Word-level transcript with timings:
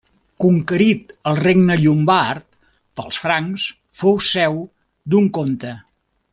Conquerit 0.43 1.11
el 1.31 1.37
regne 1.39 1.75
llombard 1.81 2.57
pels 3.01 3.21
francs, 3.27 3.69
fou 4.01 4.19
seu 4.33 4.59
d'un 5.15 5.33
comte. 5.41 5.79